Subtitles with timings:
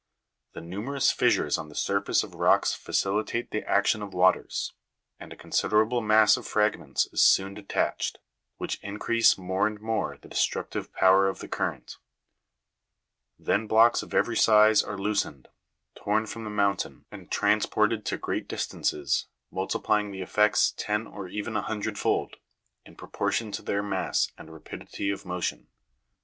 [0.53, 4.73] The numerous fissures on the surface of rocks facilitate the action of waters,
[5.19, 8.17] and a considerable mass of fragments is soon detached,
[8.57, 11.97] which increase more and more the destructive power of the current.
[13.37, 15.49] Then blocks of every size are loosened,
[15.93, 21.55] torn from the mountain and transported to great distances, multiplying the effects ten or even
[21.55, 22.37] a hundred fold,
[22.87, 25.67] in proportion to their mass and rapidity of motion.